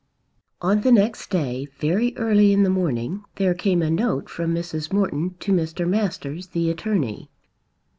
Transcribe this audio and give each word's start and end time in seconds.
On 0.63 0.81
the 0.81 0.91
next 0.91 1.29
day, 1.29 1.67
very 1.77 2.17
early 2.17 2.51
in 2.53 2.63
the 2.63 2.71
morning, 2.71 3.23
there 3.35 3.53
came 3.53 3.83
a 3.83 3.91
note 3.91 4.29
from 4.31 4.51
Mrs. 4.55 4.91
Morton 4.91 5.35
to 5.41 5.51
Mr. 5.53 5.87
Masters, 5.87 6.47
the 6.47 6.71
attorney. 6.71 7.29